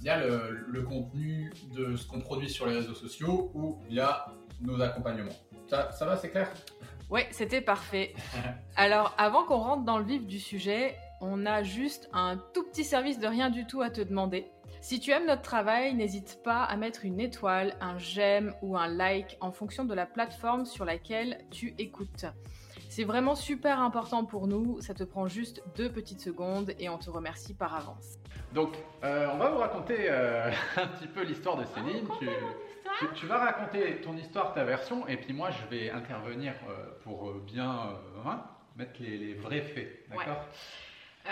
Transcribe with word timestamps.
via 0.00 0.18
le, 0.24 0.66
le 0.68 0.82
contenu 0.82 1.52
de 1.74 1.96
ce 1.96 2.06
qu'on 2.06 2.20
produit 2.20 2.50
sur 2.50 2.66
les 2.66 2.74
réseaux 2.76 2.94
sociaux 2.94 3.50
ou 3.54 3.78
via 3.88 4.26
nos 4.60 4.80
accompagnements. 4.80 5.32
Ça, 5.68 5.90
ça 5.92 6.06
va, 6.06 6.16
c'est 6.16 6.30
clair? 6.30 6.50
Ouais, 7.10 7.28
c'était 7.30 7.60
parfait. 7.60 8.14
Alors, 8.76 9.14
avant 9.18 9.44
qu'on 9.44 9.58
rentre 9.58 9.84
dans 9.84 9.98
le 9.98 10.04
vif 10.04 10.26
du 10.26 10.38
sujet, 10.38 10.96
on 11.20 11.46
a 11.46 11.62
juste 11.62 12.08
un 12.12 12.36
tout 12.54 12.64
petit 12.64 12.84
service 12.84 13.18
de 13.18 13.26
rien 13.26 13.50
du 13.50 13.66
tout 13.66 13.82
à 13.82 13.90
te 13.90 14.00
demander. 14.00 14.46
Si 14.80 14.98
tu 14.98 15.12
aimes 15.12 15.26
notre 15.26 15.42
travail, 15.42 15.94
n'hésite 15.94 16.40
pas 16.42 16.64
à 16.64 16.76
mettre 16.76 17.04
une 17.04 17.20
étoile, 17.20 17.76
un 17.80 17.98
j'aime 17.98 18.52
ou 18.62 18.76
un 18.76 18.88
like 18.88 19.36
en 19.40 19.52
fonction 19.52 19.84
de 19.84 19.94
la 19.94 20.06
plateforme 20.06 20.66
sur 20.66 20.84
laquelle 20.84 21.38
tu 21.50 21.74
écoutes. 21.78 22.26
C'est 22.94 23.04
vraiment 23.04 23.34
super 23.34 23.80
important 23.80 24.22
pour 24.26 24.46
nous, 24.46 24.78
ça 24.82 24.92
te 24.92 25.02
prend 25.02 25.26
juste 25.26 25.62
deux 25.76 25.90
petites 25.90 26.20
secondes 26.20 26.74
et 26.78 26.90
on 26.90 26.98
te 26.98 27.08
remercie 27.08 27.54
par 27.54 27.74
avance. 27.74 28.18
Donc, 28.52 28.76
euh, 29.02 29.28
on 29.32 29.38
va 29.38 29.48
vous 29.48 29.56
raconter 29.56 30.10
euh, 30.10 30.50
un 30.76 30.86
petit 30.88 31.06
peu 31.06 31.22
l'histoire 31.22 31.56
de 31.56 31.64
Céline. 31.64 32.06
Tu, 32.20 32.26
tu- 32.98 33.14
tu 33.14 33.26
vas 33.26 33.38
raconter 33.38 34.02
ton 34.02 34.14
histoire, 34.18 34.52
ta 34.52 34.64
version, 34.64 35.08
et 35.08 35.16
puis 35.16 35.32
moi, 35.32 35.48
je 35.50 35.64
vais 35.74 35.88
intervenir 35.88 36.52
euh, 36.68 36.90
pour 37.02 37.32
bien 37.32 37.70
euh, 37.72 38.28
hein, 38.28 38.44
mettre 38.76 39.00
les, 39.00 39.16
les 39.16 39.32
vrais 39.36 39.62
faits. 39.62 40.04
D'accord? 40.10 40.44
Euh, 41.26 41.30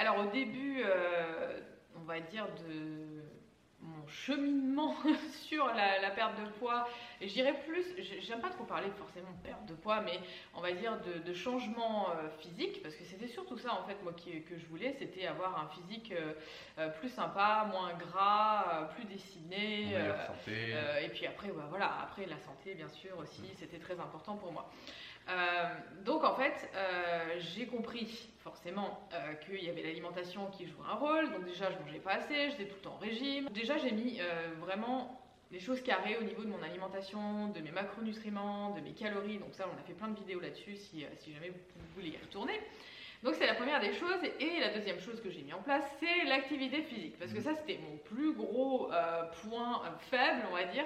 alors 0.00 0.26
au 0.26 0.30
début, 0.32 0.82
euh, 0.84 1.60
on 1.94 2.04
va 2.04 2.18
dire 2.18 2.48
de 2.68 3.22
mon 3.86 4.06
cheminement 4.08 4.94
sur 5.46 5.66
la, 5.68 6.00
la 6.00 6.10
perte 6.10 6.38
de 6.40 6.48
poids, 6.58 6.88
et 7.20 7.28
je 7.28 7.32
dirais 7.34 7.54
plus, 7.66 7.84
j'ai- 7.98 8.20
j'aime 8.20 8.40
pas 8.40 8.50
trop 8.50 8.64
parler 8.64 8.90
forcément 8.98 9.30
de 9.30 9.46
perte 9.46 9.64
de 9.66 9.74
poids, 9.74 10.00
mais 10.00 10.18
on 10.54 10.60
va 10.60 10.72
dire 10.72 10.98
de, 11.02 11.18
de 11.20 11.32
changement 11.34 12.10
euh, 12.10 12.28
physique, 12.40 12.82
parce 12.82 12.94
que 12.96 13.04
c'était 13.04 13.28
surtout 13.28 13.56
ça 13.58 13.72
en 13.74 13.84
fait 13.86 13.96
moi 14.02 14.12
qui- 14.12 14.42
que 14.42 14.58
je 14.58 14.66
voulais, 14.66 14.94
c'était 14.98 15.26
avoir 15.26 15.58
un 15.60 15.68
physique 15.68 16.12
euh, 16.12 16.32
euh, 16.78 16.88
plus 16.88 17.08
sympa, 17.08 17.68
moins 17.70 17.92
gras, 17.94 18.90
plus 18.94 19.04
dessiné. 19.04 19.94
Euh, 19.96 20.26
santé. 20.26 20.72
euh, 20.74 21.00
et 21.04 21.08
puis 21.08 21.26
après, 21.26 21.48
voilà, 21.68 22.00
après 22.02 22.26
la 22.26 22.38
santé, 22.40 22.74
bien 22.74 22.88
sûr, 22.88 23.16
aussi, 23.18 23.42
c'était 23.58 23.78
très 23.78 23.98
important 24.00 24.36
pour 24.36 24.52
moi. 24.52 24.68
Euh, 25.28 25.68
donc 26.04 26.24
en 26.24 26.34
fait, 26.34 26.70
euh, 26.74 27.38
j'ai 27.38 27.66
compris 27.66 28.30
forcément 28.38 29.08
euh, 29.12 29.34
qu'il 29.34 29.64
y 29.64 29.68
avait 29.68 29.82
l'alimentation 29.82 30.46
qui 30.50 30.66
jouait 30.66 30.86
un 30.88 30.94
rôle. 30.94 31.32
Donc 31.32 31.44
déjà, 31.44 31.70
je 31.70 31.78
mangeais 31.78 31.98
pas 31.98 32.12
assez, 32.12 32.50
j'étais 32.50 32.66
tout 32.66 32.76
le 32.76 32.82
temps 32.82 32.94
en 32.94 32.98
régime. 32.98 33.48
Déjà, 33.50 33.76
j'ai 33.78 33.92
mis 33.92 34.20
vraiment 34.60 35.20
les 35.52 35.60
choses 35.60 35.80
carrées 35.82 36.16
au 36.18 36.24
niveau 36.24 36.42
de 36.42 36.48
mon 36.48 36.62
alimentation, 36.62 37.48
de 37.48 37.60
mes 37.60 37.70
macronutriments, 37.70 38.70
de 38.70 38.80
mes 38.80 38.92
calories. 38.92 39.38
Donc 39.38 39.54
ça, 39.54 39.66
on 39.72 39.80
a 39.80 39.82
fait 39.82 39.94
plein 39.94 40.08
de 40.08 40.18
vidéos 40.18 40.40
là-dessus 40.40 40.76
si 40.76 41.00
jamais 41.32 41.50
vous 41.50 41.94
voulez 41.94 42.08
y 42.08 42.16
retourner. 42.18 42.60
Donc 43.26 43.34
c'est 43.34 43.46
la 43.46 43.54
première 43.54 43.80
des 43.80 43.92
choses. 43.92 44.22
Et 44.38 44.60
la 44.60 44.72
deuxième 44.72 45.00
chose 45.00 45.20
que 45.20 45.28
j'ai 45.30 45.42
mis 45.42 45.52
en 45.52 45.60
place, 45.60 45.82
c'est 45.98 46.28
l'activité 46.28 46.80
physique. 46.82 47.18
Parce 47.18 47.32
que 47.32 47.40
ça, 47.40 47.56
c'était 47.56 47.80
mon 47.82 47.96
plus 47.96 48.32
gros 48.32 48.92
euh, 48.92 49.24
point 49.42 49.82
euh, 49.84 49.88
faible, 49.98 50.42
on 50.48 50.54
va 50.54 50.64
dire. 50.64 50.84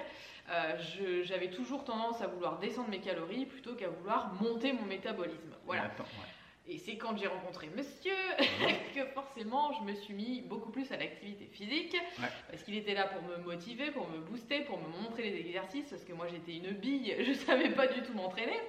Euh, 0.49 1.21
J'avais 1.23 1.51
toujours 1.51 1.83
tendance 1.83 2.19
à 2.19 2.25
vouloir 2.25 2.57
descendre 2.57 2.89
mes 2.89 2.99
calories 2.99 3.45
plutôt 3.45 3.75
qu'à 3.75 3.89
vouloir 3.89 4.33
monter 4.41 4.73
mon 4.73 4.85
métabolisme. 4.85 5.55
Voilà. 5.67 5.83
Attends, 5.83 6.03
ouais. 6.03 6.73
Et 6.73 6.79
c'est 6.79 6.97
quand 6.97 7.15
j'ai 7.15 7.27
rencontré 7.27 7.69
monsieur 7.75 8.15
que 8.95 9.05
forcément 9.13 9.73
je 9.73 9.83
me 9.83 9.93
suis 9.93 10.13
mis 10.13 10.41
beaucoup 10.41 10.71
plus 10.71 10.91
à 10.91 10.97
l'activité 10.97 11.45
physique. 11.45 11.95
Ouais. 12.19 12.27
Parce 12.49 12.63
qu'il 12.63 12.75
était 12.75 12.95
là 12.95 13.05
pour 13.05 13.21
me 13.21 13.37
motiver, 13.37 13.91
pour 13.91 14.09
me 14.09 14.17
booster, 14.17 14.61
pour 14.61 14.79
me 14.79 14.87
montrer 15.03 15.29
les 15.29 15.39
exercices. 15.41 15.89
Parce 15.91 16.03
que 16.03 16.13
moi 16.13 16.25
j'étais 16.27 16.57
une 16.57 16.71
bille, 16.71 17.15
je 17.23 17.33
savais 17.33 17.69
pas 17.69 17.85
du 17.85 18.01
tout 18.01 18.13
m'entraîner. 18.13 18.59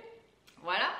Voilà. 0.62 0.90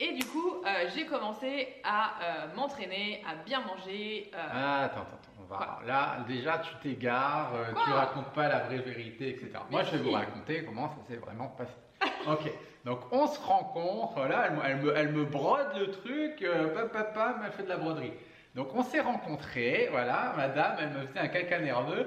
Et 0.00 0.12
du 0.12 0.24
coup, 0.26 0.62
euh, 0.64 0.68
j'ai 0.94 1.06
commencé 1.06 1.74
à 1.82 2.12
euh, 2.22 2.54
m'entraîner, 2.54 3.22
à 3.28 3.34
bien 3.44 3.60
manger. 3.62 4.30
euh, 4.32 4.38
Ah, 4.52 4.84
attends, 4.84 5.00
attends, 5.00 5.16
attends, 5.20 5.42
on 5.42 5.44
va. 5.44 5.56
Quoi 5.56 5.80
Là, 5.86 6.18
déjà, 6.28 6.58
tu 6.58 6.72
t'égares, 6.76 7.52
euh, 7.54 7.72
tu 7.84 7.90
racontes 7.92 8.32
pas 8.32 8.46
la 8.48 8.60
vraie 8.60 8.78
vérité, 8.78 9.30
etc. 9.30 9.50
Moi, 9.70 9.82
je 9.82 9.90
vais 9.96 9.98
vous 9.98 10.12
raconter 10.12 10.64
comment 10.64 10.88
ça 10.88 10.96
s'est 11.08 11.16
vraiment 11.16 11.48
passé. 11.48 11.72
ok, 12.28 12.52
donc 12.84 13.00
on 13.10 13.26
se 13.26 13.40
rencontre, 13.40 14.20
là, 14.28 14.44
elle, 14.46 14.52
me- 14.56 14.62
elle 14.64 14.76
me, 14.76 14.96
elle 14.96 15.08
me 15.12 15.24
brode 15.24 15.76
le 15.76 15.90
truc, 15.90 16.46
pam, 16.92 17.04
pam, 17.12 17.42
elle 17.44 17.52
fait 17.52 17.64
de 17.64 17.68
la 17.68 17.76
broderie. 17.76 18.12
Donc 18.54 18.68
on 18.74 18.82
s'est 18.82 19.00
rencontrés, 19.00 19.88
voilà, 19.90 20.32
madame, 20.36 20.76
elle 20.80 20.88
me 20.90 21.06
faisait 21.08 21.18
un 21.20 21.28
caca 21.28 21.58
nerveux. 21.58 22.06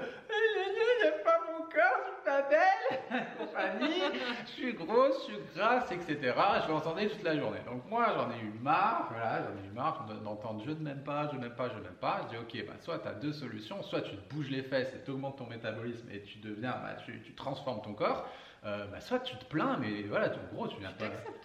Pas 2.24 2.42
belle, 2.42 3.26
compagnie, 3.38 4.00
je 4.44 4.50
suis 4.50 4.74
grosse, 4.74 5.26
je 5.28 5.34
suis 5.34 5.42
grasse, 5.54 5.90
etc. 5.90 6.34
Je 6.64 6.68
l'entendais 6.70 7.08
toute 7.08 7.22
la 7.24 7.36
journée. 7.36 7.58
Donc 7.66 7.82
moi, 7.88 8.06
j'en 8.14 8.30
ai 8.30 8.38
eu 8.40 8.52
marre, 8.60 9.08
voilà, 9.10 9.42
j'en 9.42 9.62
ai 9.62 9.66
eu 9.68 9.72
marre 9.72 10.06
d'entendre 10.22 10.62
je 10.64 10.70
ne 10.70 10.76
m'aime 10.76 11.02
pas, 11.02 11.28
je 11.32 11.36
n'aime 11.38 11.54
pas, 11.56 11.68
je 11.68 11.74
n'aime 11.74 11.94
pas. 12.00 12.20
Je 12.24 12.36
dis 12.36 12.42
ok, 12.42 12.66
bah, 12.66 12.74
soit 12.80 12.98
tu 13.00 13.08
as 13.08 13.14
deux 13.14 13.32
solutions, 13.32 13.82
soit 13.82 14.02
tu 14.02 14.16
te 14.16 14.34
bouges 14.34 14.50
les 14.50 14.62
fesses 14.62 14.94
et 14.94 15.02
tu 15.04 15.10
augmentes 15.10 15.38
ton 15.38 15.46
métabolisme 15.46 16.08
et 16.12 16.22
tu 16.22 16.38
deviens, 16.38 16.72
bah, 16.72 16.94
tu, 17.04 17.20
tu 17.22 17.34
transformes 17.34 17.82
ton 17.82 17.94
corps, 17.94 18.28
euh, 18.64 18.86
bah, 18.86 19.00
soit 19.00 19.18
tu 19.20 19.36
te 19.36 19.44
plains, 19.46 19.76
mais 19.80 20.02
voilà, 20.04 20.28
tu- 20.30 20.38
gros, 20.52 20.68
tu 20.68 20.78
viens. 20.78 20.92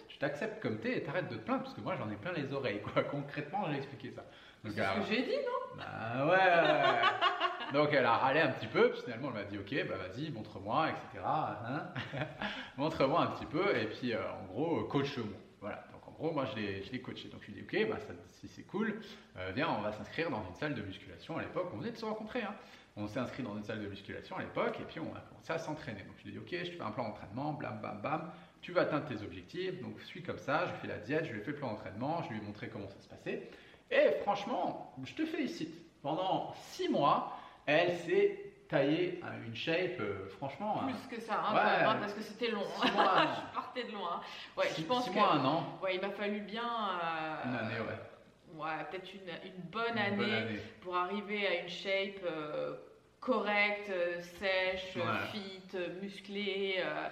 Tu 0.07 0.17
t'acceptes 0.19 0.61
comme 0.61 0.79
t'es 0.79 0.97
et 0.97 1.03
t'arrêtes 1.03 1.29
de 1.29 1.35
te 1.35 1.41
plaindre 1.41 1.63
parce 1.63 1.73
que 1.75 1.81
moi 1.81 1.95
j'en 1.97 2.09
ai 2.11 2.15
plein 2.15 2.31
les 2.33 2.53
oreilles, 2.53 2.81
quoi. 2.81 3.03
Concrètement, 3.11 3.65
j'ai 3.71 3.77
expliqué 3.77 4.11
ça. 4.11 4.23
C'est 4.71 4.81
ce 5.03 5.09
que 5.09 5.15
j'ai 5.15 5.21
dit, 5.23 5.37
non? 5.45 5.77
Bah 5.77 6.25
ouais. 6.27 7.73
Donc 7.73 7.89
elle 7.93 8.05
a 8.05 8.17
râlé 8.17 8.39
un 8.39 8.49
petit 8.51 8.67
peu, 8.67 8.91
puis 8.91 9.01
finalement 9.01 9.27
elle 9.29 9.43
m'a 9.43 9.43
dit 9.43 9.57
ok, 9.57 9.87
bah 9.87 9.95
vas-y, 9.97 10.31
montre-moi, 10.31 10.89
etc. 10.89 11.23
hein. 11.25 11.83
montre-moi 12.77 13.21
un 13.23 13.27
petit 13.27 13.45
peu, 13.45 13.75
et 13.75 13.85
puis 13.87 14.13
euh, 14.13 14.19
en 14.41 14.45
gros, 14.45 14.83
coach-moi. 14.85 15.25
Voilà, 15.59 15.83
donc 15.91 16.07
en 16.07 16.11
gros, 16.11 16.31
moi 16.31 16.45
je 16.45 16.55
l'ai, 16.55 16.83
je 16.83 16.91
l'ai 16.91 17.01
coaché. 17.01 17.27
Donc 17.29 17.41
je 17.41 17.51
lui 17.51 17.59
ai 17.59 17.61
dit 17.63 17.83
ok, 17.83 17.89
bah 17.89 17.99
ça- 17.99 18.13
si 18.39 18.47
c'est 18.47 18.63
cool, 18.63 19.01
euh, 19.37 19.51
viens, 19.55 19.69
on 19.77 19.81
va 19.81 19.91
s'inscrire 19.91 20.29
dans 20.29 20.43
une 20.47 20.55
salle 20.55 20.75
de 20.75 20.81
musculation 20.81 21.37
à 21.37 21.41
l'époque. 21.41 21.69
On 21.73 21.77
venait 21.77 21.91
de 21.91 21.97
se 21.97 22.05
rencontrer, 22.05 22.41
hein. 22.41 22.55
On 22.99 23.07
s'est 23.07 23.19
inscrit 23.19 23.43
dans 23.43 23.55
une 23.55 23.63
salle 23.63 23.81
de 23.81 23.87
musculation 23.87 24.37
à 24.37 24.41
l'époque, 24.41 24.75
et 24.79 24.83
puis 24.85 24.99
on 24.99 25.15
a 25.15 25.19
commencé 25.19 25.51
à 25.53 25.59
s'entraîner. 25.59 26.01
Donc 26.01 26.15
je 26.17 26.23
lui 26.23 26.29
ai 26.29 26.33
dit 26.33 26.39
ok, 26.39 26.65
je 26.65 26.71
te 26.71 26.75
fais 26.77 26.81
un 26.83 26.91
plan 26.91 27.03
d'entraînement, 27.09 27.53
blam, 27.53 27.79
bam, 27.81 28.01
bam. 28.01 28.31
Tu 28.61 28.71
vas 28.71 28.81
atteindre 28.81 29.05
tes 29.05 29.21
objectifs, 29.23 29.79
donc 29.83 30.01
suis 30.01 30.23
comme 30.23 30.39
ça. 30.39 30.65
Je 30.67 30.71
fais 30.81 30.87
la 30.87 30.97
diète, 30.97 31.25
je 31.25 31.31
lui 31.33 31.39
ai 31.39 31.43
fait 31.43 31.51
le 31.51 31.57
plan 31.57 31.67
d'entraînement, 31.73 32.23
je 32.23 32.29
lui 32.29 32.37
ai 32.39 32.41
montré 32.41 32.69
comment 32.69 32.87
ça 32.87 32.99
se 32.99 33.07
passait. 33.07 33.49
Et 33.91 34.11
franchement, 34.23 34.93
je 35.03 35.13
te 35.13 35.25
félicite. 35.25 35.73
Pendant 36.01 36.53
six 36.71 36.89
mois, 36.89 37.37
elle 37.65 37.95
s'est 37.99 38.43
taillée 38.69 39.21
à 39.23 39.35
une 39.45 39.55
shape, 39.55 39.99
euh, 39.99 40.27
franchement. 40.37 40.81
hein, 40.81 40.87
Plus 41.07 41.17
que 41.17 41.21
ça, 41.21 41.41
hein, 41.41 41.53
Ouais. 41.55 41.61
quand 41.63 41.77
même, 41.79 41.87
hein, 41.89 41.97
parce 41.99 42.13
que 42.13 42.21
c'était 42.21 42.51
long. 42.51 42.63
Six 42.81 42.91
mois, 42.91 43.13
je 43.51 43.55
partais 43.55 43.83
de 43.83 43.91
loin. 43.93 44.21
Ouais, 44.57 44.67
six, 44.69 44.81
je 44.81 44.87
pense 44.87 45.05
six 45.05 45.09
que 45.11 45.15
mois, 45.15 45.31
un 45.33 45.45
an, 45.45 45.63
ouais, 45.81 45.95
il 45.95 46.01
m'a 46.01 46.09
fallu 46.09 46.39
bien. 46.41 46.63
euh, 46.63 47.49
une 47.49 47.55
année, 47.55 47.79
ouais. 47.79 48.61
ouais, 48.61 48.85
peut-être 48.91 49.13
une, 49.13 49.49
une 49.49 49.61
bonne, 49.71 49.93
Une 49.93 49.97
année 49.99 50.15
bonne 50.17 50.33
année. 50.33 50.61
pour 50.81 50.95
arriver 50.97 51.47
à 51.47 51.61
une 51.61 51.69
shape 51.69 52.21
euh, 52.25 52.75
correcte, 53.21 53.89
euh, 53.89 54.21
sèche, 54.21 54.95
euh, 54.97 54.99
Ouais. 55.01 55.27
fit, 55.31 55.61
euh, 55.75 55.99
musclée. 56.01 56.75
euh, 56.79 57.07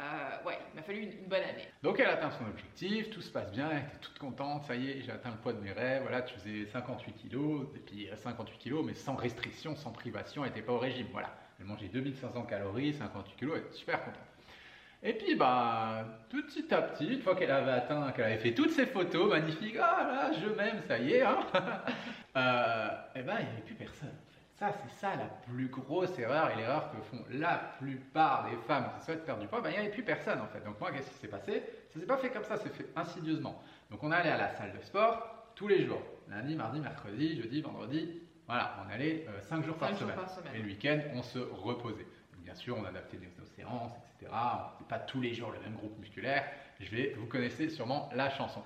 euh, 0.00 0.46
ouais, 0.46 0.58
il 0.72 0.76
m'a 0.76 0.82
fallu 0.82 1.00
une, 1.02 1.28
bonne 1.28 1.42
année. 1.42 1.68
Donc 1.82 2.00
elle 2.00 2.08
atteint 2.08 2.30
son 2.30 2.46
objectif, 2.46 3.10
tout 3.10 3.20
se 3.20 3.30
passe 3.30 3.50
bien, 3.52 3.68
elle 3.70 3.78
était 3.78 3.98
toute 4.00 4.18
contente, 4.18 4.64
ça 4.64 4.74
y 4.74 4.90
est, 4.90 5.02
j'ai 5.02 5.12
atteint 5.12 5.30
le 5.30 5.36
poids 5.36 5.52
de 5.52 5.60
mes 5.60 5.72
rêves, 5.72 6.02
voilà, 6.02 6.22
tu 6.22 6.34
faisais 6.34 6.66
58 6.66 7.12
kilos, 7.12 7.66
et 7.76 7.80
puis 7.80 8.08
euh, 8.08 8.16
58 8.16 8.58
kilos, 8.58 8.84
mais 8.84 8.94
sans 8.94 9.14
restriction, 9.14 9.76
sans 9.76 9.92
privation, 9.92 10.44
elle 10.44 10.50
n'était 10.50 10.62
pas 10.62 10.72
au 10.72 10.78
régime, 10.78 11.08
voilà. 11.12 11.34
Elle 11.58 11.66
mangeait 11.66 11.88
2500 11.88 12.44
calories, 12.44 12.94
58 12.94 13.36
kilos, 13.36 13.56
elle 13.56 13.66
était 13.66 13.76
super 13.76 14.02
contente. 14.02 14.24
Et 15.02 15.14
puis, 15.14 15.34
bah, 15.34 16.04
tout 16.28 16.42
petit 16.42 16.72
à 16.74 16.82
petit, 16.82 17.06
une 17.06 17.22
fois 17.22 17.34
qu'elle 17.34 17.50
avait 17.50 17.72
atteint, 17.72 18.12
qu'elle 18.12 18.26
avait 18.26 18.38
fait 18.38 18.52
toutes 18.54 18.70
ses 18.70 18.86
photos 18.86 19.30
magnifiques, 19.30 19.76
ah 19.80 20.06
là, 20.10 20.32
je 20.32 20.48
m'aime, 20.48 20.82
ça 20.86 20.98
y 20.98 21.12
est, 21.12 21.22
hein, 21.22 21.38
euh, 22.36 22.88
et 23.14 23.22
ben, 23.22 23.36
il 23.40 23.44
n'y 23.44 23.52
avait 23.52 23.62
plus 23.64 23.74
personne. 23.74 24.14
Ça, 24.60 24.72
c'est 24.72 25.00
ça 25.00 25.16
la 25.16 25.24
plus 25.24 25.68
grosse 25.68 26.18
erreur 26.18 26.50
et 26.50 26.56
l'erreur 26.56 26.90
que 26.92 27.00
font 27.00 27.24
la 27.30 27.72
plupart 27.78 28.46
des 28.50 28.56
femmes 28.66 28.90
qui 28.94 29.06
souhaitent 29.06 29.24
perdre 29.24 29.40
du 29.40 29.48
poids. 29.48 29.62
Ben, 29.62 29.70
il 29.70 29.72
n'y 29.72 29.78
avait 29.78 29.88
plus 29.88 30.02
personne 30.02 30.38
en 30.38 30.46
fait. 30.48 30.62
Donc, 30.62 30.78
moi, 30.78 30.92
qu'est-ce 30.92 31.08
qui 31.08 31.16
s'est 31.16 31.28
passé? 31.28 31.62
Ça 31.88 31.98
s'est 31.98 32.04
pas 32.04 32.18
fait 32.18 32.28
comme 32.28 32.44
ça, 32.44 32.58
c'est 32.58 32.68
fait 32.68 32.90
insidieusement. 32.94 33.62
Donc, 33.90 34.02
on 34.02 34.10
allait 34.10 34.28
à 34.28 34.36
la 34.36 34.50
salle 34.50 34.72
de 34.78 34.84
sport 34.84 35.46
tous 35.54 35.66
les 35.66 35.86
jours 35.86 36.02
lundi, 36.28 36.56
mardi, 36.56 36.78
mercredi, 36.78 37.40
jeudi, 37.40 37.62
vendredi. 37.62 38.20
Voilà, 38.46 38.76
on 38.86 38.92
allait 38.92 39.26
5 39.48 39.64
jours, 39.64 39.76
par, 39.76 39.88
Cinq 39.88 39.98
jours 39.98 40.08
semaine. 40.10 40.16
par 40.16 40.28
semaine. 40.28 40.52
Et 40.54 40.58
le 40.58 40.66
week-end, 40.66 40.98
on 41.14 41.22
se 41.22 41.38
reposait. 41.38 42.06
Bien 42.40 42.54
sûr, 42.54 42.76
on 42.76 42.84
adaptait 42.84 43.16
nos 43.16 43.46
séances, 43.46 43.92
etc. 44.20 44.30
On 44.78 44.84
pas 44.84 44.98
tous 44.98 45.22
les 45.22 45.32
jours 45.32 45.52
le 45.52 45.60
même 45.60 45.74
groupe 45.74 45.98
musculaire. 45.98 46.44
Je 46.80 46.90
vais, 46.90 47.14
vous 47.16 47.26
connaissez 47.26 47.70
sûrement 47.70 48.10
la 48.14 48.28
chanson. 48.28 48.62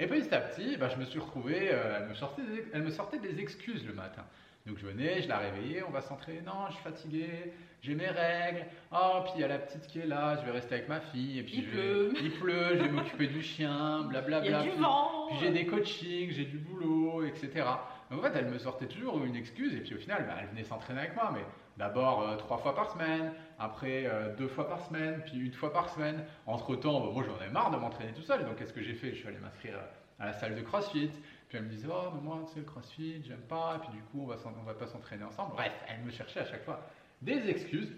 Et 0.00 0.08
petit 0.08 0.34
à 0.34 0.40
petit, 0.40 0.76
bah, 0.76 0.88
je 0.88 0.96
me 0.96 1.04
suis 1.04 1.20
retrouvé, 1.20 1.70
euh, 1.72 1.98
elle, 2.00 2.08
me 2.08 2.14
sortait 2.14 2.42
des, 2.42 2.64
elle 2.72 2.82
me 2.82 2.90
sortait 2.90 3.18
des 3.18 3.40
excuses 3.40 3.86
le 3.86 3.92
matin. 3.92 4.24
Donc 4.68 4.76
je 4.78 4.86
venais, 4.86 5.22
je 5.22 5.28
la 5.28 5.38
réveillais, 5.38 5.82
on 5.86 5.90
va 5.90 6.02
s'entraîner. 6.02 6.42
Non, 6.42 6.66
je 6.68 6.74
suis 6.74 6.82
fatigué, 6.84 7.54
j'ai 7.80 7.94
mes 7.94 8.06
règles. 8.08 8.66
Oh, 8.92 9.20
puis 9.24 9.32
il 9.36 9.40
y 9.40 9.44
a 9.44 9.48
la 9.48 9.58
petite 9.58 9.86
qui 9.86 9.98
est 10.00 10.06
là, 10.06 10.36
je 10.36 10.44
vais 10.44 10.50
rester 10.52 10.74
avec 10.74 10.88
ma 10.88 11.00
fille. 11.00 11.38
Et 11.38 11.42
puis 11.42 11.54
Il 11.58 11.64
je 11.64 11.70
pleut. 11.70 12.08
Vais, 12.12 12.18
il 12.22 12.30
pleut, 12.32 12.76
je 12.76 12.82
vais 12.82 12.88
m'occuper 12.90 13.26
du 13.28 13.42
chien, 13.42 14.02
blablabla. 14.02 14.46
Il 14.46 14.52
y 14.52 14.54
a 14.54 14.62
du 14.62 14.68
Puis- 14.70 14.78
vent. 14.78 15.26
puis 15.28 15.36
j'ai 15.40 15.50
des 15.50 15.64
coachings, 15.66 16.30
j'ai 16.32 16.44
du 16.44 16.58
boulot, 16.58 17.24
etc. 17.24 17.64
Donc 18.10 18.20
en 18.20 18.22
fait, 18.22 18.38
elle 18.38 18.46
me 18.48 18.58
sortait 18.58 18.86
toujours 18.86 19.24
une 19.24 19.36
excuse, 19.36 19.74
et 19.74 19.80
puis 19.80 19.94
au 19.94 19.98
final, 19.98 20.26
bah, 20.26 20.34
elle 20.40 20.48
venait 20.48 20.64
s'entraîner 20.64 21.00
avec 21.00 21.14
moi, 21.16 21.30
mais 21.34 21.44
d'abord 21.78 22.22
euh, 22.28 22.36
trois 22.36 22.58
fois 22.58 22.74
par 22.74 22.90
semaine, 22.92 23.32
après 23.58 24.04
euh, 24.06 24.34
deux 24.36 24.48
fois 24.48 24.68
par 24.68 24.80
semaine, 24.82 25.22
puis 25.24 25.38
une 25.38 25.52
fois 25.54 25.72
par 25.72 25.88
semaine. 25.88 26.24
Entre 26.46 26.76
temps, 26.76 27.00
moi 27.10 27.24
j'en 27.26 27.42
ai 27.46 27.50
marre 27.50 27.70
de 27.70 27.76
m'entraîner 27.78 28.12
tout 28.12 28.22
seul, 28.22 28.44
donc 28.44 28.56
qu'est-ce 28.56 28.72
que 28.74 28.82
j'ai 28.82 28.94
fait? 28.94 29.10
Je 29.12 29.16
suis 29.16 29.28
allé 29.28 29.38
m'inscrire 29.38 29.78
à 30.18 30.26
la 30.26 30.32
salle 30.34 30.54
de 30.56 30.60
CrossFit. 30.62 31.10
Puis 31.48 31.56
elle 31.58 31.64
me 31.64 31.70
disait, 31.70 31.88
oh, 31.90 32.10
mais 32.14 32.20
moi, 32.20 32.38
tu 32.46 32.54
sais, 32.54 32.60
le 32.60 32.66
CrossFit, 32.66 33.22
j'aime 33.24 33.40
pas, 33.48 33.76
et 33.76 33.78
puis 33.80 33.96
du 33.96 34.02
coup, 34.04 34.22
on 34.22 34.26
va, 34.26 34.36
on 34.44 34.62
va 34.64 34.74
pas 34.74 34.86
s'entraîner 34.86 35.24
ensemble. 35.24 35.52
Bref, 35.54 35.72
elle 35.88 36.00
me 36.04 36.10
cherchait 36.10 36.40
à 36.40 36.44
chaque 36.44 36.62
fois 36.64 36.80
des 37.22 37.48
excuses, 37.48 37.90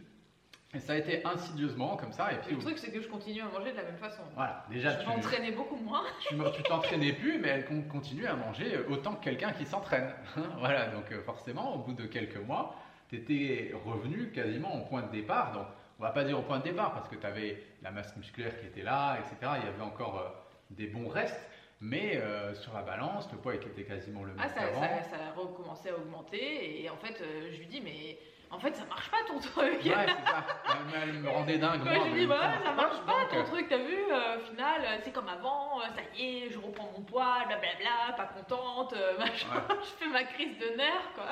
et 0.72 0.78
ça 0.78 0.92
a 0.92 0.96
été 0.96 1.26
insidieusement 1.26 1.96
comme 1.96 2.12
ça, 2.12 2.32
et 2.32 2.36
puis 2.36 2.54
Le 2.54 2.60
truc, 2.60 2.78
c'est 2.78 2.92
que 2.92 3.00
je 3.00 3.08
continue 3.08 3.40
à 3.40 3.46
manger 3.46 3.72
de 3.72 3.76
la 3.76 3.82
même 3.82 3.96
façon. 3.96 4.22
voilà, 4.36 4.64
déjà 4.70 4.90
je 4.96 5.00
tu 5.00 5.08
m'entraînais 5.08 5.50
beaucoup 5.50 5.74
moins. 5.76 6.04
tu 6.28 6.62
t'entraînais 6.62 7.12
plus, 7.12 7.40
mais 7.40 7.48
elle 7.48 7.64
con- 7.64 7.82
continue 7.90 8.26
à 8.26 8.36
manger 8.36 8.78
autant 8.88 9.14
que 9.16 9.24
quelqu'un 9.24 9.50
qui 9.52 9.66
s'entraîne. 9.66 10.12
voilà, 10.58 10.86
donc 10.86 11.10
euh, 11.10 11.20
forcément, 11.22 11.74
au 11.74 11.78
bout 11.78 11.92
de 11.92 12.06
quelques 12.06 12.36
mois, 12.36 12.76
tu 13.08 13.16
étais 13.16 13.74
revenu 13.84 14.30
quasiment 14.30 14.76
au 14.76 14.84
point 14.86 15.02
de 15.02 15.10
départ. 15.10 15.50
Donc, 15.52 15.66
on 15.98 16.04
va 16.04 16.10
pas 16.10 16.22
dire 16.22 16.38
au 16.38 16.42
point 16.42 16.60
de 16.60 16.64
départ 16.64 16.94
parce 16.94 17.08
que 17.08 17.16
tu 17.16 17.26
avais 17.26 17.60
la 17.82 17.90
masse 17.90 18.16
musculaire 18.16 18.56
qui 18.60 18.66
était 18.66 18.82
là, 18.84 19.18
etc. 19.18 19.52
Il 19.60 19.66
y 19.66 19.68
avait 19.68 19.82
encore 19.82 20.18
euh, 20.20 20.28
des 20.70 20.86
bons 20.86 21.08
restes, 21.08 21.40
mais 21.80 22.16
euh, 22.16 22.54
sur 22.54 22.72
la 22.74 22.82
balance, 22.82 23.30
le 23.32 23.38
poids 23.38 23.54
était 23.54 23.84
quasiment 23.84 24.22
le 24.24 24.32
même 24.34 24.40
Ah, 24.44 24.48
ça, 24.48 24.60
qu'avant. 24.60 24.80
ça, 24.82 25.02
ça 25.02 25.16
a 25.16 25.32
recommencé 25.38 25.88
à 25.90 25.96
augmenter. 25.96 26.82
Et 26.84 26.90
en 26.90 26.96
fait, 26.96 27.20
euh, 27.20 27.48
je 27.52 27.58
lui 27.58 27.66
dis, 27.66 27.80
mais 27.80 28.18
en 28.50 28.58
fait, 28.58 28.74
ça 28.76 28.84
marche 28.84 29.10
pas 29.10 29.18
ton 29.26 29.38
truc. 29.40 29.82
Ouais, 29.84 30.06
c'est 30.06 30.30
ça. 30.30 30.44
Elle, 31.02 31.08
elle 31.10 31.18
me 31.20 31.28
rendait 31.30 31.56
dingue. 31.58 31.82
Moi, 31.82 31.94
je 32.04 32.10
lui 32.12 32.20
dis, 32.20 32.26
voilà, 32.26 32.58
ça 32.62 32.72
marche 32.72 33.00
pas 33.06 33.20
donc, 33.22 33.30
ton 33.30 33.38
euh, 33.38 33.44
truc, 33.44 33.66
t'as 33.68 33.78
vu, 33.78 33.96
euh, 34.12 34.36
au 34.36 34.40
final, 34.50 34.82
c'est 35.02 35.12
comme 35.12 35.28
avant, 35.28 35.80
ça 35.80 36.02
y 36.18 36.44
est, 36.44 36.50
je 36.50 36.58
reprends 36.58 36.90
mon 36.96 37.02
poids, 37.02 37.44
blablabla, 37.46 38.12
pas 38.16 38.26
contente, 38.26 38.94
machin, 39.18 39.64
je 39.80 40.04
fais 40.04 40.10
ma 40.10 40.24
crise 40.24 40.58
de 40.58 40.76
nerfs, 40.76 41.12
quoi. 41.14 41.24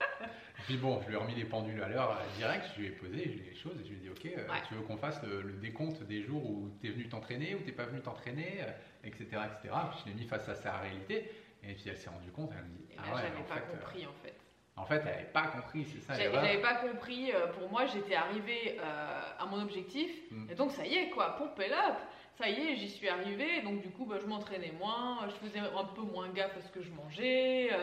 Puis 0.66 0.76
bon, 0.76 1.00
je 1.02 1.08
lui 1.08 1.14
ai 1.14 1.18
remis 1.18 1.34
les 1.34 1.44
pendules 1.44 1.82
à 1.82 1.88
l'heure 1.88 2.16
direct, 2.36 2.66
je 2.76 2.80
lui 2.80 2.86
ai 2.86 2.90
posé 2.90 3.16
les 3.44 3.54
choses 3.56 3.72
et 3.80 3.84
je 3.84 3.90
lui 3.90 3.96
ai 3.96 4.00
dit 4.00 4.10
ok, 4.10 4.24
Ouais. 4.24 4.60
tu 4.68 4.74
veux 4.74 4.82
qu'on 4.82 4.96
fasse 4.96 5.20
le, 5.24 5.42
le 5.42 5.54
décompte 5.54 6.00
des 6.04 6.22
jours 6.22 6.44
où 6.48 6.70
tu 6.80 6.86
es 6.86 6.90
venu 6.92 7.08
t'entraîner, 7.08 7.56
où 7.56 7.58
t'es 7.64 7.72
pas 7.72 7.86
venu 7.86 8.00
t'entraîner, 8.00 8.60
etc. 9.04 9.24
etc. 9.24 9.74
Puis 9.90 10.00
je 10.04 10.08
l'ai 10.10 10.14
mis 10.14 10.24
face 10.24 10.48
à 10.48 10.54
sa 10.54 10.76
réalité 10.78 11.30
et 11.62 11.74
puis 11.74 11.84
elle 11.88 11.96
s'est 11.96 12.10
rendue 12.10 12.30
compte, 12.32 12.50
elle 12.56 12.64
me 12.64 12.70
dit 12.76 12.86
Et 12.90 12.96
là, 12.96 13.02
ah 13.06 13.14
ouais, 13.14 13.22
j'avais 13.22 13.38
en 13.38 13.42
pas 13.44 13.54
fait, 13.54 13.60
euh, 13.60 13.76
compris, 13.78 14.06
en 14.06 14.12
fait. 14.22 14.34
en 14.76 14.84
fait, 14.84 14.96
elle 14.96 15.04
n'avait 15.04 15.24
pas 15.32 15.46
compris, 15.48 15.84
c'est 15.84 16.00
ça. 16.00 16.14
J'avais 16.14 16.58
pas 16.60 16.74
compris, 16.76 17.32
euh, 17.32 17.46
pour 17.48 17.70
moi, 17.70 17.86
j'étais 17.86 18.14
arrivée 18.14 18.78
euh, 18.80 19.20
à 19.38 19.46
mon 19.46 19.60
objectif, 19.62 20.10
Mm. 20.30 20.50
et 20.50 20.54
donc 20.54 20.72
ça 20.72 20.84
y 20.86 20.94
est, 20.94 21.10
quoi, 21.10 21.36
pompe 21.36 21.60
up. 21.60 21.96
Ça 22.42 22.48
y 22.48 22.54
est, 22.72 22.74
j'y 22.74 22.88
suis 22.88 23.08
arrivée, 23.08 23.60
donc 23.62 23.82
du 23.82 23.88
coup, 23.90 24.04
bah, 24.04 24.16
je 24.20 24.26
m'entraînais 24.26 24.72
moins, 24.80 25.20
je 25.28 25.46
faisais 25.46 25.60
un 25.60 25.84
peu 25.94 26.00
moins 26.02 26.28
gaffe 26.30 26.56
à 26.58 26.60
ce 26.60 26.72
que 26.72 26.82
je 26.82 26.90
mangeais. 26.90 27.68
euh, 27.72 27.76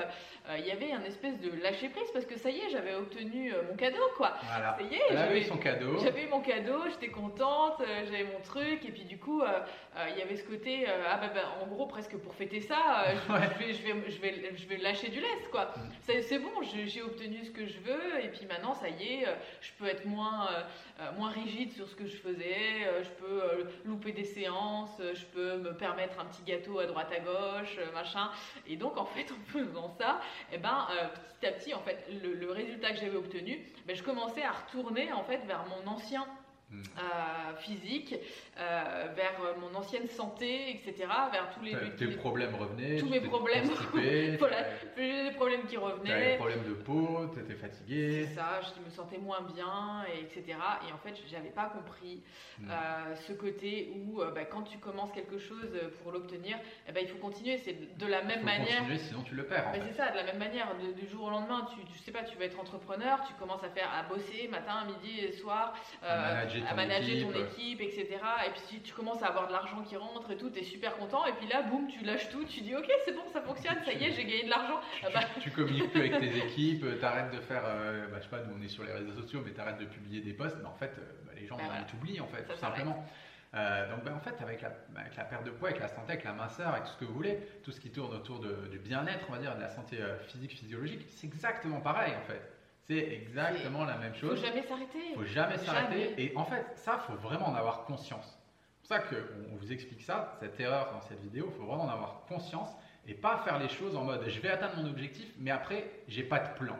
euh, 0.49 0.57
Il 0.59 0.65
y 0.65 0.71
avait 0.71 0.91
un 0.91 1.01
espèce 1.05 1.39
de 1.39 1.49
lâcher 1.63 1.87
prise 1.87 2.09
parce 2.11 2.25
que 2.25 2.37
ça 2.37 2.49
y 2.49 2.57
est, 2.59 2.69
j'avais 2.69 2.93
obtenu 2.93 3.53
euh, 3.53 3.61
mon 3.69 3.77
cadeau, 3.77 4.03
quoi. 4.17 4.33
Voilà. 4.43 4.75
Ça 4.77 4.83
y 4.83 4.95
est, 4.95 5.13
j'avais 5.13 5.43
son 5.43 5.55
cadeau. 5.55 5.97
J'avais 6.03 6.25
mon 6.25 6.41
cadeau, 6.41 6.81
j'étais 6.89 7.07
contente, 7.07 7.81
j'avais 8.03 8.25
mon 8.25 8.41
truc, 8.43 8.83
et 8.83 8.91
puis 8.91 9.05
du 9.05 9.17
coup, 9.17 9.41
il 10.11 10.17
y 10.17 10.21
avait 10.21 10.35
ce 10.35 10.43
côté, 10.43 10.85
ah 10.87 11.15
bah, 11.21 11.31
bah, 11.33 11.55
en 11.63 11.67
gros, 11.67 11.85
presque 11.87 12.17
pour 12.17 12.33
fêter 12.35 12.59
ça, 12.59 13.05
je, 13.27 13.31
Ouais. 13.31 13.39
je 13.53 13.65
vais, 13.65 13.73
je, 13.73 13.81
vais, 13.83 14.11
je, 14.11 14.19
vais, 14.19 14.51
je 14.57 14.67
vais 14.67 14.77
lâcher 14.77 15.07
du 15.07 15.21
lest, 15.21 15.49
quoi. 15.51 15.73
Mm. 15.77 16.11
C'est 16.21 16.39
bon, 16.39 16.51
j'ai 16.63 17.01
obtenu 17.01 17.45
ce 17.45 17.51
que 17.51 17.65
je 17.65 17.79
veux, 17.79 18.21
et 18.25 18.27
puis 18.27 18.45
maintenant, 18.45 18.73
ça 18.73 18.89
y 18.89 19.03
est, 19.23 19.25
je 19.61 19.71
peux 19.79 19.85
être 19.87 20.05
moins, 20.05 20.49
moins 21.17 21.29
rigide 21.29 21.71
sur 21.71 21.87
ce 21.87 21.95
que 21.95 22.07
je 22.07 22.17
faisais, 22.17 22.83
je 23.03 23.09
peux 23.23 23.69
louper 23.85 24.11
des 24.11 24.25
séances, 24.25 24.48
je 25.13 25.25
peux 25.25 25.57
me 25.57 25.73
permettre 25.73 26.19
un 26.19 26.25
petit 26.25 26.43
gâteau 26.43 26.79
à 26.79 26.85
droite 26.85 27.11
à 27.15 27.19
gauche, 27.19 27.77
euh, 27.79 27.91
machin. 27.93 28.29
Et 28.67 28.75
donc, 28.75 28.97
en 28.97 29.05
fait, 29.05 29.27
en 29.31 29.51
faisant 29.51 29.89
ça, 29.99 30.19
eh 30.51 30.57
ben, 30.57 30.87
euh, 30.91 31.07
petit 31.39 31.45
à 31.47 31.51
petit, 31.51 31.73
en 31.73 31.79
fait, 31.79 32.05
le, 32.21 32.33
le 32.33 32.51
résultat 32.51 32.91
que 32.91 32.99
j'avais 32.99 33.17
obtenu, 33.17 33.65
ben, 33.85 33.95
je 33.95 34.03
commençais 34.03 34.43
à 34.43 34.51
retourner, 34.51 35.11
en 35.13 35.23
fait, 35.23 35.39
vers 35.45 35.65
mon 35.65 35.91
ancien 35.91 36.25
Mm. 36.71 36.81
euh, 36.99 37.55
physique, 37.57 38.13
euh, 38.59 39.07
vers 39.15 39.33
mon 39.59 39.73
ancienne 39.75 40.07
santé, 40.07 40.69
etc., 40.71 41.07
vers 41.31 41.49
tous 41.55 41.63
les, 41.63 41.71
Tes- 41.97 42.05
les- 42.05 42.15
problèmes 42.15 42.53
revenaient. 42.53 42.97
tous 42.97 43.09
mes 43.09 43.21
problèmes. 43.21 43.69
Voilà. 44.39 44.57
les 44.97 45.31
problèmes 45.31 45.63
qui 45.65 45.77
revenaient. 45.77 46.35
problèmes 46.37 46.63
de 46.67 46.73
peau, 46.73 47.27
tu 47.33 47.39
étais 47.39 47.55
fatigué. 47.55 48.25
C'est 48.27 48.35
ça, 48.35 48.59
je 48.61 48.85
me 48.85 48.89
sentais 48.91 49.17
moins 49.17 49.41
bien, 49.41 50.03
et 50.13 50.19
etc. 50.21 50.57
Et 50.87 50.93
en 50.93 50.97
fait, 50.99 51.15
j'avais 51.29 51.49
pas 51.49 51.65
compris 51.65 52.21
Mm. 52.59 52.67
euh, 52.69 53.15
ce 53.15 53.31
côté 53.33 53.91
où, 53.95 54.21
bah, 54.35 54.43
quand 54.45 54.63
tu 54.63 54.77
commences 54.79 55.11
quelque 55.13 55.37
chose 55.39 55.71
pour 56.03 56.11
l'obtenir, 56.11 56.57
eh 56.87 56.91
ben, 56.91 57.01
il 57.01 57.07
faut 57.07 57.17
continuer. 57.17 57.57
C'est 57.57 57.97
de 57.97 58.05
la 58.05 58.21
même 58.21 58.39
Faut 58.39 58.45
manière. 58.45 58.79
continuer, 58.79 58.97
sinon 58.99 59.21
tu 59.23 59.33
le 59.33 59.45
perds. 59.45 59.69
Mais 59.71 59.79
fait. 59.79 59.85
c'est 59.87 59.93
ça, 59.97 60.11
de 60.11 60.17
la 60.17 60.23
même 60.23 60.37
manière, 60.37 60.67
de- 60.77 60.91
du 60.99 61.07
jour 61.07 61.23
au 61.23 61.29
lendemain, 61.29 61.65
tu, 61.73 61.83
tu 61.85 61.97
sais 61.99 62.11
pas, 62.11 62.23
tu 62.23 62.37
vas 62.37 62.45
être 62.45 62.59
entrepreneur, 62.59 63.21
tu 63.25 63.33
commences 63.35 63.63
à 63.63 63.69
faire, 63.69 63.89
à 63.91 64.03
bosser 64.03 64.47
matin, 64.49 64.85
midi 64.85 65.19
et 65.21 65.31
soir, 65.31 65.73
À 66.03 66.17
manager 66.17 66.58
à 66.65 66.69
ton 66.71 66.75
manager 66.75 67.15
équipe. 67.15 67.31
ton 67.33 67.39
équipe, 67.39 67.81
etc. 67.81 68.07
Et 68.47 68.49
puis 68.51 68.59
si 68.67 68.81
tu 68.81 68.93
commences 68.93 69.21
à 69.23 69.27
avoir 69.27 69.47
de 69.47 69.51
l'argent 69.53 69.81
qui 69.83 69.95
rentre 69.97 70.31
et 70.31 70.37
tout, 70.37 70.49
t'es 70.49 70.63
super 70.63 70.95
content, 70.97 71.25
et 71.25 71.33
puis 71.33 71.47
là, 71.47 71.61
boum, 71.63 71.87
tu 71.87 72.03
lâches 72.03 72.29
tout, 72.29 72.43
tu 72.45 72.61
dis, 72.61 72.75
ok, 72.75 72.89
c'est 73.05 73.13
bon, 73.15 73.23
ça 73.31 73.41
fonctionne, 73.41 73.77
ça 73.85 73.93
y 73.93 74.03
est, 74.05 74.11
j'ai 74.11 74.25
gagné 74.25 74.43
de 74.45 74.49
l'argent. 74.49 74.79
tu, 74.99 75.05
Ah 75.05 75.09
bah, 75.13 75.19
tu- 75.41 75.51
communiques 75.51 75.91
plus 75.91 75.99
avec 75.99 76.19
tes 76.19 76.37
équipes, 76.45 76.85
tu 76.99 77.05
arrêtes 77.05 77.31
de 77.33 77.39
faire, 77.41 77.63
euh, 77.65 78.07
bah, 78.07 78.17
je 78.19 78.23
sais 78.23 78.29
pas, 78.29 78.41
nous 78.41 78.55
on 78.57 78.61
est 78.61 78.67
sur 78.67 78.83
les 78.83 78.91
réseaux 78.93 79.13
sociaux, 79.13 79.41
mais 79.45 79.53
tu 79.53 79.59
arrêtes 79.61 79.79
de 79.79 79.85
publier 79.85 80.21
des 80.21 80.33
posts, 80.33 80.57
mais 80.61 80.67
en 80.67 80.75
fait, 80.75 80.95
euh, 80.97 81.01
bah, 81.25 81.31
les 81.35 81.45
gens 81.45 81.57
Bah, 81.57 81.63
voilà. 81.65 81.81
t'oublient 81.83 82.19
en 82.21 82.27
fait, 82.27 82.45
Ça 82.47 82.53
tout 82.53 82.59
simplement. 82.59 83.05
Euh, 83.55 83.89
donc 83.89 84.07
en 84.07 84.19
fait, 84.19 84.35
avec 84.43 84.61
la, 84.61 84.71
avec 84.95 85.15
la 85.15 85.23
perte 85.23 85.43
de 85.43 85.49
poids, 85.49 85.69
avec 85.69 85.81
la 85.81 85.87
santé, 85.87 86.11
avec 86.13 86.23
la 86.23 86.33
minceur, 86.33 86.67
avec 86.69 86.83
tout 86.83 86.91
ce 86.91 86.97
que 86.97 87.05
vous 87.05 87.15
voulez, 87.15 87.39
tout 87.63 87.71
ce 87.71 87.79
qui 87.79 87.89
tourne 87.89 88.13
autour 88.15 88.39
de- 88.39 88.67
du 88.69 88.77
bien-être, 88.77 89.25
on 89.27 89.31
va 89.33 89.39
dire, 89.39 89.55
de 89.55 89.61
la 89.61 89.69
santé 89.69 89.97
euh, 89.99 90.19
physique, 90.19 90.51
physiologique, 90.51 91.07
c'est 91.09 91.25
exactement 91.25 91.81
pareil 91.81 92.13
en 92.15 92.21
fait. 92.21 92.41
C'est 92.89 93.07
exactement 93.13 93.85
la 93.85 93.97
même 93.97 94.15
faut 94.15 94.29
chose. 94.29 94.41
jamais 94.41 94.63
s'arrêter. 94.63 94.97
Il 95.11 95.15
faut 95.15 95.25
jamais 95.25 95.57
s'arrêter. 95.59 96.15
Et 96.17 96.35
en 96.35 96.43
fait, 96.43 96.65
ça, 96.73 96.97
faut 96.97 97.13
vraiment 97.13 97.49
en 97.49 97.53
avoir 97.53 97.85
conscience. 97.85 98.39
C'est 98.81 98.87
pour 98.87 98.97
ça 98.97 98.99
qu'on 99.03 99.55
vous 99.57 99.71
explique 99.71 100.01
ça, 100.01 100.35
cette 100.39 100.59
erreur 100.59 100.91
dans 100.91 101.01
cette 101.01 101.21
vidéo. 101.21 101.51
Il 101.53 101.57
faut 101.59 101.67
vraiment 101.67 101.83
en 101.83 101.89
avoir 101.89 102.23
conscience 102.27 102.69
et 103.07 103.13
pas 103.13 103.37
faire 103.45 103.59
les 103.59 103.69
choses 103.69 103.95
en 103.95 104.05
mode 104.05 104.27
je 104.27 104.39
vais 104.39 104.49
atteindre 104.49 104.77
mon 104.77 104.89
objectif, 104.89 105.31
mais 105.37 105.51
après, 105.51 105.87
j'ai 106.07 106.23
pas 106.23 106.39
de 106.39 106.57
plan. 106.57 106.77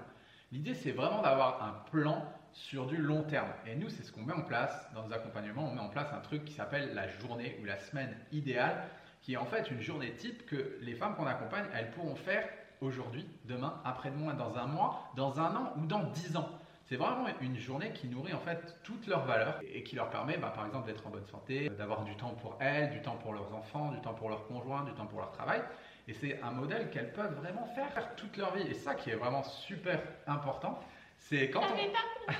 L'idée, 0.52 0.74
c'est 0.74 0.94
vraiment 0.94 1.22
d'avoir 1.22 1.64
un 1.64 1.92
plan 1.92 2.26
sur 2.54 2.88
du 2.88 2.98
long 2.98 3.22
terme. 3.22 3.50
Et 3.68 3.76
nous, 3.76 3.90
c'est 3.90 4.02
ce 4.02 4.12
qu'on 4.12 4.24
met 4.24 4.34
en 4.34 4.42
place 4.42 4.90
dans 4.96 5.08
nos 5.08 5.14
accompagnements. 5.14 5.70
On 5.70 5.76
met 5.76 5.82
en 5.82 5.90
place 5.90 6.12
un 6.12 6.22
truc 6.22 6.44
qui 6.44 6.54
s'appelle 6.54 6.96
la 6.96 7.08
journée 7.08 7.60
ou 7.62 7.66
la 7.66 7.78
semaine 7.78 8.18
idéale, 8.32 8.84
qui 9.22 9.34
est 9.34 9.38
en 9.38 9.46
fait 9.46 9.70
une 9.70 9.82
journée 9.82 10.14
type 10.14 10.48
que 10.48 10.80
les 10.82 10.96
femmes 10.96 11.16
qu'on 11.16 11.28
accompagne, 11.28 11.66
elles 11.76 11.92
pourront 11.92 12.16
faire 12.16 12.50
aujourd'hui, 12.82 13.28
demain, 13.46 13.82
après-demain, 13.86 14.34
dans 14.34 14.58
un 14.58 14.66
mois, 14.66 15.12
dans 15.16 15.40
un 15.40 15.56
an 15.56 15.74
ou 15.78 15.86
dans 15.86 16.04
dix 16.04 16.36
ans. 16.36 16.50
C'est 16.86 16.96
vraiment 16.96 17.28
une 17.42 17.58
journée 17.58 17.92
qui 17.94 18.08
nourrit 18.08 18.34
en 18.34 18.40
fait 18.40 18.80
toutes 18.84 19.06
leurs 19.06 19.24
valeurs 19.26 19.60
et 19.62 19.84
qui 19.84 19.96
leur 19.96 20.10
permet, 20.10 20.38
bah, 20.38 20.52
par 20.56 20.66
exemple, 20.66 20.88
d'être 20.88 21.06
en 21.06 21.12
bonne 21.12 21.26
santé, 21.28 21.70
d'avoir 21.70 22.04
du 22.04 22.16
temps 22.16 22.32
pour 22.42 22.58
elles, 22.60 22.90
du 22.90 23.02
temps 23.02 23.16
pour 23.16 23.34
leurs 23.34 23.54
enfants, 23.54 23.92
du 23.92 24.02
temps 24.02 24.14
pour 24.16 24.30
leurs 24.30 24.48
conjoints, 24.48 24.84
du 24.86 24.94
temps 24.94 25.06
pour 25.06 25.20
leur 25.20 25.32
travail. 25.32 25.62
Et 26.08 26.14
c'est 26.14 26.42
un 26.42 26.50
modèle 26.50 26.90
qu'elles 26.90 27.14
peuvent 27.14 27.36
vraiment 27.36 27.66
faire, 27.76 28.16
toute 28.16 28.36
leur 28.38 28.56
vie. 28.56 28.64
Et 28.68 28.74
ça 28.74 28.96
qui 28.96 29.12
est 29.12 29.16
vraiment 29.16 29.44
super 29.44 30.02
important, 30.26 30.80
c'est 31.20 31.52
quand 31.52 31.62
J'avais 31.70 31.92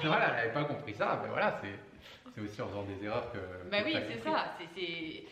on... 0.04 0.08
voilà, 0.08 0.30
elle 0.30 0.36
n'avait 0.36 0.54
pas 0.54 0.64
compris 0.64 0.96
ça, 0.96 1.20
mais 1.22 1.30
voilà, 1.30 1.60
c'est, 1.62 2.42
aussi 2.42 2.62
en 2.62 2.68
faisant 2.70 2.84
des 2.84 3.06
erreurs 3.06 3.32
que... 3.32 3.38
Bah 3.70 3.78
oui, 3.86 3.94
c'est 3.94 4.16
compris. 4.16 4.32
ça. 4.32 4.46
c'est- 4.74 5.24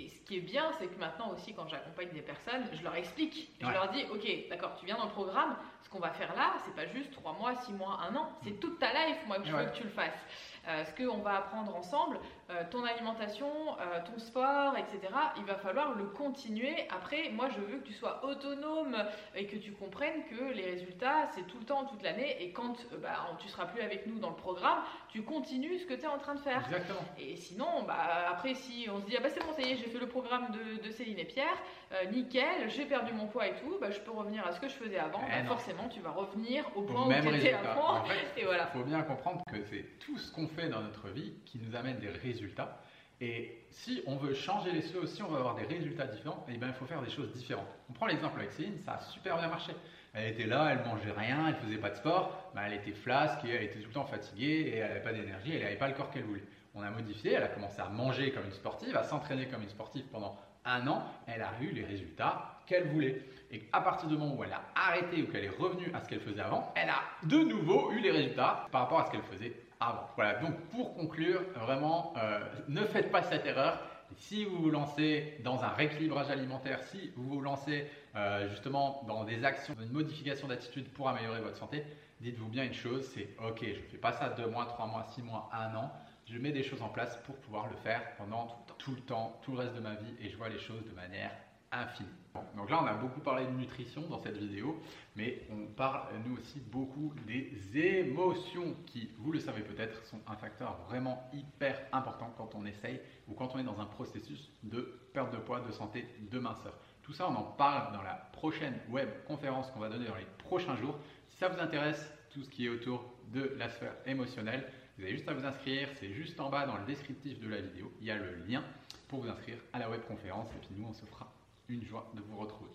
Et 0.00 0.08
ce 0.08 0.20
qui 0.20 0.36
est 0.36 0.40
bien, 0.40 0.70
c'est 0.78 0.86
que 0.86 0.98
maintenant 1.00 1.32
aussi, 1.32 1.52
quand 1.54 1.66
j'accompagne 1.68 2.10
des 2.12 2.22
personnes, 2.22 2.64
je 2.72 2.82
leur 2.84 2.94
explique. 2.94 3.50
Je 3.60 3.66
Ouais. 3.66 3.72
leur 3.72 3.90
dis, 3.90 4.04
ok, 4.12 4.48
d'accord, 4.48 4.76
tu 4.78 4.86
viens 4.86 4.96
dans 4.96 5.06
le 5.06 5.10
programme. 5.10 5.56
Ce 5.82 5.88
qu'on 5.90 6.00
va 6.00 6.10
faire 6.10 6.34
là, 6.36 6.54
c'est 6.64 6.74
pas 6.74 6.86
juste 6.86 7.12
trois 7.12 7.32
mois, 7.32 7.54
six 7.54 7.72
mois, 7.72 7.98
un 8.08 8.14
an. 8.14 8.28
C'est 8.42 8.60
toute 8.60 8.78
ta 8.78 8.92
life, 8.92 9.18
moi, 9.26 9.38
que 9.38 9.46
je. 9.46 9.52
Ouais. 9.52 9.64
veux 9.64 9.70
que 9.70 9.76
tu 9.76 9.84
le 9.84 9.90
fasses. 9.90 10.26
Euh, 10.68 10.84
ce 10.84 11.02
qu'on 11.02 11.18
va 11.18 11.36
apprendre 11.36 11.74
ensemble, 11.74 12.20
euh, 12.50 12.62
ton 12.70 12.84
alimentation, 12.84 13.48
euh, 13.80 14.00
ton 14.04 14.18
sport, 14.18 14.76
etc. 14.76 15.00
Il 15.38 15.44
va 15.44 15.54
falloir 15.54 15.94
le 15.94 16.04
continuer. 16.04 16.86
Après, 16.94 17.30
moi, 17.30 17.48
je 17.48 17.60
veux 17.60 17.78
que 17.78 17.86
tu 17.86 17.94
sois 17.94 18.22
autonome 18.22 18.96
et 19.34 19.46
que 19.46 19.56
tu 19.56 19.72
comprennes 19.72 20.24
que 20.26 20.52
les 20.52 20.64
résultats, 20.64 21.30
c'est 21.34 21.46
tout 21.46 21.58
le 21.58 21.64
temps, 21.64 21.86
toute 21.86 22.02
l'année. 22.02 22.36
Et 22.42 22.52
quand 22.52 22.76
bah, 23.00 23.30
tu 23.38 23.48
seras 23.48 23.64
plus 23.64 23.80
avec 23.80 24.06
nous 24.06 24.18
dans 24.18 24.28
le 24.28 24.36
programme, 24.36 24.80
tu 25.08 25.22
continues 25.22 25.78
ce 25.78 25.86
que 25.86 25.94
tu 25.94 26.02
es 26.02 26.06
en 26.06 26.18
train 26.18 26.34
de 26.34 26.40
faire. 26.40 26.62
Exactement. 26.66 27.04
Et 27.18 27.36
sinon, 27.36 27.84
bah, 27.86 28.26
après, 28.28 28.52
si 28.52 28.88
on 28.92 29.00
se 29.00 29.06
dit, 29.06 29.16
ah 29.16 29.22
bah 29.22 29.30
c'est 29.30 29.40
bon, 29.40 29.52
ça 29.54 29.62
y 29.62 29.72
est, 29.72 29.76
j'ai 29.76 29.88
fait 29.88 29.98
le 29.98 30.08
programme 30.08 30.48
de, 30.50 30.82
de 30.82 30.90
Céline 30.90 31.18
et 31.18 31.24
Pierre, 31.24 31.56
euh, 31.92 32.04
nickel, 32.10 32.68
j'ai 32.68 32.84
perdu 32.84 33.12
mon 33.12 33.26
poids 33.26 33.46
et 33.46 33.54
tout, 33.54 33.78
bah, 33.80 33.90
je 33.90 33.98
peux 34.00 34.10
revenir 34.10 34.46
à 34.46 34.52
ce 34.52 34.60
que 34.60 34.68
je 34.68 34.74
faisais 34.74 34.98
avant, 34.98 35.20
Eh 35.26 35.42
bah, 35.42 35.48
forcément, 35.48 35.88
tu 35.88 36.00
vas 36.00 36.10
revenir 36.10 36.64
au 36.76 36.80
Au 36.80 36.82
point 36.82 37.06
où 37.06 37.08
même 37.08 37.24
tu 37.26 37.34
étais 37.36 37.54
avant. 37.54 38.00
En 38.00 38.04
fait, 38.04 38.14
Et 38.36 38.44
voilà. 38.44 38.70
Il 38.74 38.78
faut 38.78 38.84
bien 38.84 39.02
comprendre 39.02 39.42
que 39.50 39.62
c'est 39.70 39.84
tout 39.98 40.18
ce 40.18 40.30
qu'on 40.32 40.48
fait 40.48 40.68
dans 40.68 40.82
notre 40.82 41.08
vie 41.08 41.32
qui 41.46 41.58
nous 41.58 41.74
amène 41.74 41.98
des 41.98 42.10
résultats. 42.10 42.80
Et 43.20 43.64
si 43.70 44.02
on 44.06 44.16
veut 44.16 44.34
changer 44.34 44.70
les 44.70 44.82
choses, 44.82 45.12
si 45.12 45.22
on 45.22 45.28
veut 45.28 45.38
avoir 45.38 45.54
des 45.56 45.64
résultats 45.64 46.06
différents, 46.06 46.44
eh 46.48 46.56
ben, 46.56 46.68
il 46.68 46.74
faut 46.74 46.86
faire 46.86 47.02
des 47.02 47.10
choses 47.10 47.32
différentes. 47.32 47.66
On 47.90 47.92
prend 47.92 48.06
l'exemple 48.06 48.38
avec 48.38 48.52
Céline, 48.52 48.78
ça 48.84 48.92
a 48.92 49.00
super 49.00 49.38
bien 49.38 49.48
marché. 49.48 49.72
Elle 50.14 50.32
était 50.32 50.46
là, 50.46 50.68
elle 50.70 50.84
mangeait 50.86 51.12
rien, 51.12 51.48
elle 51.48 51.56
faisait 51.56 51.78
pas 51.78 51.90
de 51.90 51.96
sport, 51.96 52.50
bah, 52.54 52.62
elle 52.66 52.74
était 52.74 52.92
flasque 52.92 53.44
et 53.44 53.50
elle 53.50 53.62
était 53.64 53.80
tout 53.80 53.88
le 53.88 53.94
temps 53.94 54.06
fatiguée 54.06 54.72
et 54.72 54.76
elle 54.76 54.88
n'avait 54.88 55.02
pas 55.02 55.12
d'énergie, 55.12 55.54
elle 55.54 55.62
n'avait 55.62 55.76
pas 55.76 55.88
le 55.88 55.94
corps 55.94 56.10
qu'elle 56.10 56.24
voulait. 56.24 56.44
On 56.74 56.82
a 56.82 56.90
modifié, 56.90 57.32
elle 57.32 57.42
a 57.42 57.48
commencé 57.48 57.80
à 57.80 57.88
manger 57.88 58.30
comme 58.30 58.44
une 58.44 58.52
sportive, 58.52 58.96
à 58.96 59.02
s'entraîner 59.02 59.48
comme 59.48 59.62
une 59.62 59.68
sportive 59.68 60.04
pendant 60.12 60.36
un 60.68 60.86
an, 60.86 61.02
elle 61.26 61.42
a 61.42 61.50
eu 61.60 61.70
les 61.70 61.84
résultats 61.84 62.60
qu'elle 62.66 62.88
voulait. 62.88 63.22
Et 63.50 63.62
à 63.72 63.80
partir 63.80 64.08
du 64.08 64.16
moment 64.16 64.36
où 64.36 64.44
elle 64.44 64.52
a 64.52 64.62
arrêté 64.74 65.22
ou 65.22 65.26
qu'elle 65.26 65.44
est 65.44 65.56
revenue 65.58 65.90
à 65.94 66.00
ce 66.00 66.08
qu'elle 66.08 66.20
faisait 66.20 66.42
avant, 66.42 66.72
elle 66.76 66.90
a 66.90 67.00
de 67.24 67.38
nouveau 67.38 67.90
eu 67.92 68.00
les 68.00 68.10
résultats 68.10 68.66
par 68.70 68.82
rapport 68.82 69.00
à 69.00 69.06
ce 69.06 69.10
qu'elle 69.10 69.22
faisait 69.22 69.54
avant. 69.80 70.08
Voilà, 70.16 70.34
donc 70.34 70.54
pour 70.70 70.94
conclure, 70.94 71.40
vraiment, 71.56 72.12
euh, 72.18 72.40
ne 72.68 72.84
faites 72.84 73.10
pas 73.10 73.22
cette 73.22 73.46
erreur. 73.46 73.80
Si 74.16 74.44
vous 74.44 74.58
vous 74.58 74.70
lancez 74.70 75.38
dans 75.44 75.62
un 75.64 75.68
rééquilibrage 75.68 76.30
alimentaire, 76.30 76.82
si 76.82 77.12
vous 77.16 77.28
vous 77.28 77.40
lancez 77.40 77.86
euh, 78.16 78.48
justement 78.48 79.02
dans 79.06 79.24
des 79.24 79.44
actions, 79.44 79.74
une 79.80 79.92
modification 79.92 80.48
d'attitude 80.48 80.88
pour 80.88 81.08
améliorer 81.08 81.40
votre 81.40 81.56
santé, 81.56 81.84
dites-vous 82.20 82.48
bien 82.48 82.64
une 82.64 82.74
chose, 82.74 83.08
c'est 83.14 83.28
ok, 83.46 83.60
je 83.62 83.68
ne 83.68 83.86
fais 83.90 83.98
pas 83.98 84.12
ça 84.12 84.30
deux 84.30 84.46
mois, 84.46 84.66
trois 84.66 84.86
mois, 84.86 85.04
six 85.14 85.22
mois, 85.22 85.48
un 85.52 85.74
an. 85.76 85.92
Je 86.30 86.38
mets 86.38 86.52
des 86.52 86.62
choses 86.62 86.82
en 86.82 86.90
place 86.90 87.16
pour 87.24 87.36
pouvoir 87.36 87.68
le 87.68 87.76
faire 87.76 88.02
pendant 88.16 88.48
tout 88.76 88.90
le 88.90 89.00
temps, 89.00 89.40
tout 89.42 89.52
le 89.52 89.58
reste 89.58 89.74
de 89.74 89.80
ma 89.80 89.94
vie 89.94 90.14
et 90.20 90.28
je 90.28 90.36
vois 90.36 90.50
les 90.50 90.58
choses 90.58 90.84
de 90.84 90.94
manière 90.94 91.30
infinie. 91.72 92.08
donc 92.56 92.70
là, 92.70 92.80
on 92.82 92.86
a 92.86 92.94
beaucoup 92.94 93.20
parlé 93.20 93.46
de 93.46 93.50
nutrition 93.50 94.02
dans 94.08 94.18
cette 94.18 94.36
vidéo, 94.36 94.78
mais 95.16 95.42
on 95.50 95.66
parle 95.66 96.08
nous 96.26 96.36
aussi 96.36 96.60
beaucoup 96.60 97.14
des 97.26 97.78
émotions 97.78 98.74
qui, 98.86 99.10
vous 99.18 99.32
le 99.32 99.40
savez 99.40 99.62
peut-être, 99.62 100.04
sont 100.04 100.20
un 100.26 100.36
facteur 100.36 100.78
vraiment 100.88 101.30
hyper 101.32 101.80
important 101.92 102.32
quand 102.36 102.54
on 102.54 102.66
essaye 102.66 103.00
ou 103.26 103.32
quand 103.32 103.54
on 103.54 103.58
est 103.58 103.64
dans 103.64 103.80
un 103.80 103.86
processus 103.86 104.50
de 104.62 105.00
perte 105.14 105.32
de 105.32 105.38
poids, 105.38 105.60
de 105.60 105.72
santé, 105.72 106.06
de 106.30 106.38
minceur. 106.38 106.74
Tout 107.02 107.14
ça, 107.14 107.26
on 107.28 107.36
en 107.36 107.42
parle 107.42 107.94
dans 107.94 108.02
la 108.02 108.14
prochaine 108.32 108.78
web 108.90 109.08
conférence 109.26 109.70
qu'on 109.70 109.80
va 109.80 109.88
donner 109.88 110.06
dans 110.06 110.16
les 110.16 110.26
prochains 110.38 110.76
jours. 110.76 110.98
Si 111.28 111.38
ça 111.38 111.48
vous 111.48 111.60
intéresse, 111.60 112.12
tout 112.30 112.42
ce 112.42 112.50
qui 112.50 112.66
est 112.66 112.68
autour 112.68 113.14
de 113.32 113.54
la 113.56 113.70
sphère 113.70 113.94
émotionnelle, 114.06 114.70
vous 114.98 115.04
avez 115.04 115.12
juste 115.12 115.28
à 115.28 115.32
vous 115.32 115.44
inscrire, 115.44 115.88
c'est 116.00 116.12
juste 116.12 116.40
en 116.40 116.50
bas 116.50 116.66
dans 116.66 116.76
le 116.76 116.84
descriptif 116.84 117.38
de 117.38 117.48
la 117.48 117.60
vidéo, 117.60 117.92
il 118.00 118.06
y 118.08 118.10
a 118.10 118.16
le 118.16 118.34
lien 118.48 118.64
pour 119.06 119.20
vous 119.20 119.28
inscrire 119.28 119.58
à 119.72 119.78
la 119.78 119.88
web 119.88 120.00
conférence 120.02 120.48
et 120.50 120.58
puis 120.58 120.70
nous 120.76 120.86
on 120.88 120.92
se 120.92 121.04
fera 121.06 121.32
une 121.68 121.84
joie 121.84 122.10
de 122.14 122.20
vous 122.20 122.36
retrouver. 122.36 122.70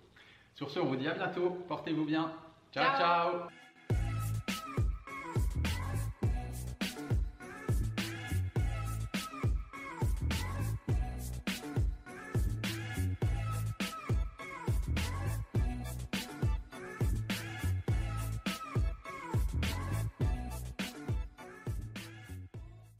Sur 0.56 0.70
ce, 0.70 0.80
on 0.80 0.86
vous 0.86 0.96
dit 0.96 1.08
à 1.08 1.14
bientôt, 1.14 1.50
portez-vous 1.68 2.06
bien. 2.06 2.32
ciao. 2.72 2.98
ciao. 2.98 3.63